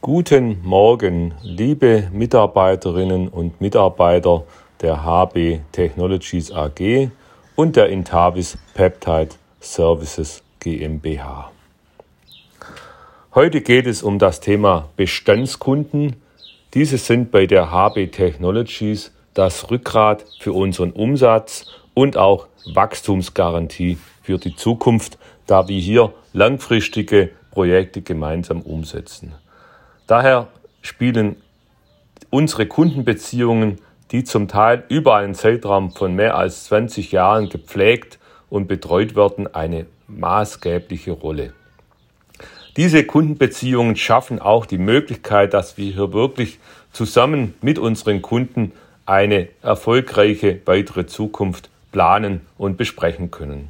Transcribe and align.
Guten 0.00 0.60
Morgen, 0.62 1.34
liebe 1.42 2.08
Mitarbeiterinnen 2.12 3.26
und 3.26 3.60
Mitarbeiter 3.60 4.44
der 4.80 5.04
HB 5.04 5.58
Technologies 5.72 6.52
AG 6.52 7.10
und 7.56 7.74
der 7.74 7.88
Intavis 7.88 8.56
Peptide 8.74 9.30
Services 9.58 10.44
GmbH. 10.60 11.50
Heute 13.34 13.60
geht 13.60 13.88
es 13.88 14.04
um 14.04 14.20
das 14.20 14.38
Thema 14.38 14.88
Bestandskunden. 14.96 16.14
Diese 16.74 16.96
sind 16.96 17.32
bei 17.32 17.46
der 17.46 17.72
HB 17.72 18.12
Technologies 18.12 19.12
das 19.34 19.68
Rückgrat 19.68 20.24
für 20.38 20.52
unseren 20.52 20.92
Umsatz 20.92 21.66
und 21.94 22.16
auch 22.16 22.46
Wachstumsgarantie 22.72 23.98
für 24.22 24.38
die 24.38 24.54
Zukunft, 24.54 25.18
da 25.48 25.66
wir 25.66 25.80
hier 25.80 26.14
langfristige 26.32 27.30
Projekte 27.50 28.00
gemeinsam 28.00 28.62
umsetzen. 28.62 29.34
Daher 30.08 30.48
spielen 30.80 31.36
unsere 32.30 32.66
Kundenbeziehungen, 32.66 33.78
die 34.10 34.24
zum 34.24 34.48
Teil 34.48 34.82
über 34.88 35.16
einen 35.16 35.34
Zeitraum 35.34 35.92
von 35.92 36.14
mehr 36.14 36.34
als 36.34 36.64
20 36.64 37.12
Jahren 37.12 37.50
gepflegt 37.50 38.18
und 38.48 38.68
betreut 38.68 39.14
werden, 39.16 39.54
eine 39.54 39.84
maßgebliche 40.08 41.12
Rolle. 41.12 41.52
Diese 42.78 43.04
Kundenbeziehungen 43.04 43.96
schaffen 43.96 44.38
auch 44.38 44.64
die 44.64 44.78
Möglichkeit, 44.78 45.52
dass 45.52 45.76
wir 45.76 45.92
hier 45.92 46.14
wirklich 46.14 46.58
zusammen 46.90 47.52
mit 47.60 47.78
unseren 47.78 48.22
Kunden 48.22 48.72
eine 49.04 49.48
erfolgreiche 49.60 50.62
weitere 50.64 51.06
Zukunft 51.06 51.68
planen 51.92 52.46
und 52.56 52.78
besprechen 52.78 53.30
können. 53.30 53.68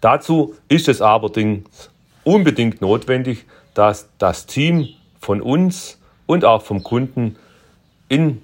Dazu 0.00 0.56
ist 0.66 0.88
es 0.88 1.00
allerdings 1.00 1.90
unbedingt 2.24 2.80
notwendig, 2.80 3.44
dass 3.74 4.08
das 4.18 4.46
Team 4.46 4.88
von 5.22 5.40
uns 5.40 5.98
und 6.26 6.44
auch 6.44 6.62
vom 6.62 6.82
Kunden 6.82 7.36
in 8.08 8.42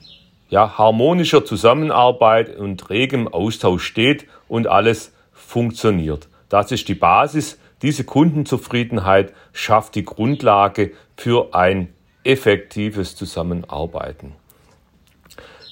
ja, 0.48 0.78
harmonischer 0.78 1.44
Zusammenarbeit 1.44 2.56
und 2.56 2.88
regem 2.88 3.28
Austausch 3.28 3.84
steht 3.84 4.26
und 4.48 4.66
alles 4.66 5.12
funktioniert. 5.32 6.28
Das 6.48 6.72
ist 6.72 6.88
die 6.88 6.94
Basis. 6.94 7.58
Diese 7.82 8.04
Kundenzufriedenheit 8.04 9.34
schafft 9.52 9.94
die 9.94 10.04
Grundlage 10.04 10.92
für 11.16 11.54
ein 11.54 11.92
effektives 12.24 13.14
Zusammenarbeiten. 13.14 14.34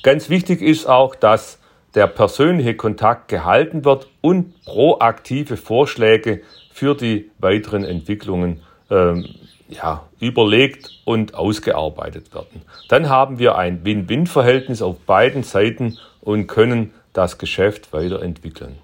Ganz 0.03 0.29
wichtig 0.29 0.61
ist 0.61 0.87
auch, 0.87 1.15
dass 1.15 1.59
der 1.95 2.07
persönliche 2.07 2.75
Kontakt 2.75 3.29
gehalten 3.29 3.85
wird 3.85 4.09
und 4.21 4.63
proaktive 4.65 5.57
Vorschläge 5.57 6.43
für 6.71 6.95
die 6.95 7.31
weiteren 7.39 7.85
Entwicklungen 7.85 8.63
ähm, 8.91 9.27
ja, 9.69 10.05
überlegt 10.21 10.91
und 11.05 11.35
ausgearbeitet 11.35 12.35
werden. 12.35 12.63
Dann 12.89 13.09
haben 13.09 13.39
wir 13.39 13.57
ein 13.57 13.85
Win-Win-Verhältnis 13.85 14.83
auf 14.83 14.99
beiden 15.01 15.43
Seiten 15.43 15.99
und 16.21 16.47
können 16.47 16.95
das 17.13 17.39
Geschäft 17.39 17.93
weiterentwickeln. 17.93 18.79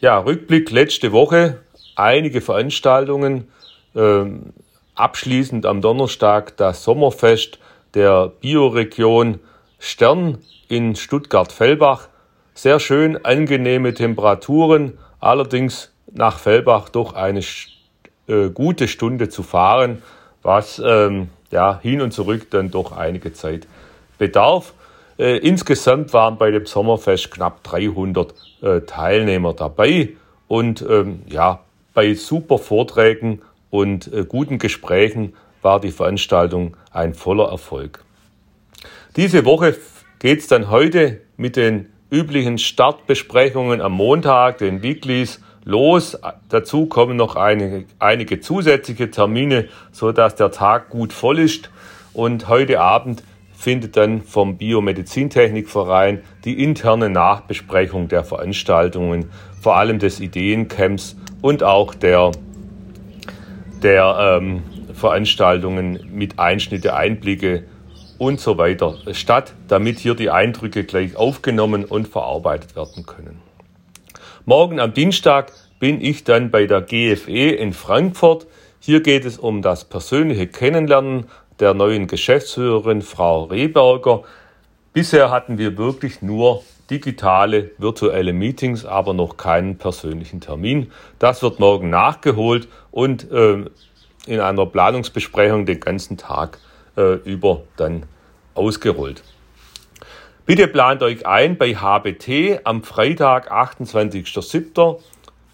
Ja, 0.00 0.18
Rückblick 0.18 0.70
letzte 0.70 1.12
Woche, 1.12 1.60
einige 1.94 2.40
Veranstaltungen. 2.40 3.48
Ähm, 3.94 4.52
abschließend 4.94 5.64
am 5.64 5.80
Donnerstag 5.80 6.56
das 6.58 6.84
Sommerfest 6.84 7.58
der 7.94 8.28
Bioregion 8.28 9.40
Stern 9.78 10.38
in 10.68 10.96
Stuttgart-Fellbach. 10.96 12.08
Sehr 12.54 12.80
schön, 12.80 13.24
angenehme 13.24 13.94
Temperaturen, 13.94 14.98
allerdings 15.20 15.92
nach 16.12 16.38
Fellbach 16.38 16.88
doch 16.88 17.14
eine 17.14 17.40
äh, 18.28 18.48
gute 18.52 18.88
Stunde 18.88 19.28
zu 19.28 19.42
fahren, 19.42 20.02
was 20.42 20.80
ähm, 20.84 21.28
ja, 21.50 21.78
hin 21.80 22.00
und 22.00 22.12
zurück 22.12 22.50
dann 22.50 22.70
doch 22.70 22.92
einige 22.92 23.32
Zeit 23.32 23.66
bedarf. 24.18 24.74
Äh, 25.18 25.38
insgesamt 25.38 26.12
waren 26.12 26.38
bei 26.38 26.50
dem 26.50 26.66
Sommerfest 26.66 27.30
knapp 27.30 27.62
300 27.64 28.34
äh, 28.62 28.80
Teilnehmer 28.82 29.54
dabei 29.54 30.10
und 30.48 30.84
ähm, 30.88 31.22
ja, 31.28 31.60
bei 31.94 32.14
super 32.14 32.58
Vorträgen 32.58 33.42
und 33.70 34.12
äh, 34.12 34.24
guten 34.28 34.58
Gesprächen 34.58 35.34
war 35.62 35.80
die 35.80 35.90
Veranstaltung 35.90 36.76
ein 36.92 37.14
voller 37.14 37.48
Erfolg. 37.48 38.04
Diese 39.16 39.44
Woche 39.44 39.76
geht 40.18 40.40
es 40.40 40.46
dann 40.46 40.70
heute 40.70 41.22
mit 41.36 41.56
den 41.56 41.92
üblichen 42.10 42.58
Startbesprechungen 42.58 43.80
am 43.80 43.92
Montag, 43.92 44.58
den 44.58 44.82
Weeklies, 44.82 45.40
los. 45.64 46.16
Dazu 46.48 46.86
kommen 46.86 47.16
noch 47.16 47.36
einige, 47.36 47.84
einige 47.98 48.40
zusätzliche 48.40 49.10
Termine, 49.10 49.68
so 49.92 50.12
dass 50.12 50.36
der 50.36 50.50
Tag 50.50 50.88
gut 50.90 51.12
voll 51.12 51.38
ist. 51.38 51.70
Und 52.12 52.48
heute 52.48 52.80
Abend 52.80 53.22
findet 53.54 53.96
dann 53.96 54.22
vom 54.22 54.56
Biomedizintechnikverein 54.56 56.22
die 56.44 56.62
interne 56.62 57.10
Nachbesprechung 57.10 58.08
der 58.08 58.22
Veranstaltungen, 58.22 59.30
vor 59.60 59.76
allem 59.76 59.98
des 59.98 60.20
Ideencamps 60.20 61.16
und 61.42 61.62
auch 61.62 61.94
der, 61.94 62.30
der 63.82 64.38
ähm, 64.40 64.62
Veranstaltungen 64.94 66.08
mit 66.12 66.38
Einschnitte, 66.38 66.94
Einblicke 66.94 67.64
und 68.18 68.40
so 68.40 68.58
weiter 68.58 68.96
statt, 69.12 69.52
damit 69.68 69.98
hier 69.98 70.14
die 70.14 70.30
Eindrücke 70.30 70.84
gleich 70.84 71.16
aufgenommen 71.16 71.84
und 71.84 72.08
verarbeitet 72.08 72.76
werden 72.76 73.06
können. 73.06 73.40
Morgen 74.44 74.80
am 74.80 74.94
Dienstag 74.94 75.52
bin 75.78 76.00
ich 76.00 76.24
dann 76.24 76.50
bei 76.50 76.66
der 76.66 76.82
GFE 76.82 77.50
in 77.50 77.72
Frankfurt. 77.72 78.46
Hier 78.80 79.02
geht 79.02 79.24
es 79.24 79.38
um 79.38 79.62
das 79.62 79.84
persönliche 79.84 80.46
Kennenlernen 80.46 81.26
der 81.58 81.74
neuen 81.74 82.06
Geschäftsführerin 82.06 83.02
Frau 83.02 83.44
Rehberger. 83.44 84.22
Bisher 84.92 85.30
hatten 85.30 85.58
wir 85.58 85.76
wirklich 85.76 86.22
nur 86.22 86.62
digitale, 86.90 87.72
virtuelle 87.78 88.32
Meetings, 88.32 88.84
aber 88.84 89.12
noch 89.12 89.36
keinen 89.36 89.76
persönlichen 89.76 90.40
Termin. 90.40 90.92
Das 91.18 91.42
wird 91.42 91.58
morgen 91.58 91.90
nachgeholt 91.90 92.68
und 92.90 93.30
äh, 93.30 93.64
in 94.26 94.40
einer 94.40 94.66
Planungsbesprechung 94.66 95.66
den 95.66 95.80
ganzen 95.80 96.16
Tag 96.16 96.58
äh, 96.96 97.14
über 97.24 97.62
dann 97.76 98.04
ausgerollt. 98.54 99.22
Bitte 100.46 100.68
plant 100.68 101.02
euch 101.02 101.26
ein 101.26 101.58
bei 101.58 101.74
HBT 101.74 102.60
am 102.64 102.84
Freitag, 102.84 103.50
28.07. 103.50 105.00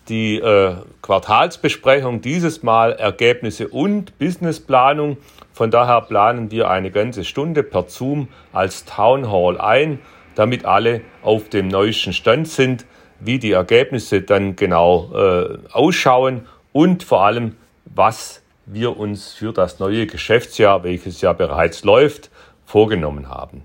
Die 0.09 0.37
äh, 0.39 0.75
Quartalsbesprechung, 1.01 2.21
dieses 2.21 2.63
Mal 2.63 2.93
Ergebnisse 2.93 3.69
und 3.69 4.19
Businessplanung. 4.19 5.17
Von 5.53 5.71
daher 5.71 6.03
planen 6.03 6.51
wir 6.51 6.69
eine 6.69 6.91
ganze 6.91 7.25
Stunde 7.25 7.63
per 7.63 7.89
Zoom 7.89 8.29
als 8.53 8.85
Town 8.85 9.31
Hall 9.31 9.59
ein, 9.61 10.01
damit 10.35 10.65
alle 10.65 11.03
auf 11.23 11.49
dem 11.49 11.69
neuesten 11.69 12.13
Stand 12.13 12.49
sind, 12.49 12.85
wie 13.21 13.39
die 13.39 13.53
Ergebnisse 13.53 14.23
dann 14.23 14.57
genau 14.57 15.13
äh, 15.15 15.59
ausschauen 15.73 16.49
und 16.73 17.03
vor 17.03 17.23
allem, 17.25 17.57
was 17.87 18.42
wir 18.67 18.97
uns 18.97 19.33
für 19.33 19.53
das 19.53 19.79
neue 19.79 20.07
Geschäftsjahr, 20.07 20.85
welches 20.85 21.21
ja 21.21 21.33
bereits 21.33 21.85
läuft, 21.85 22.31
vorgenommen 22.65 23.29
haben. 23.29 23.63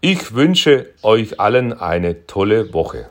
Ich 0.00 0.34
wünsche 0.34 0.90
euch 1.02 1.40
allen 1.40 1.72
eine 1.72 2.26
tolle 2.26 2.72
Woche. 2.72 3.10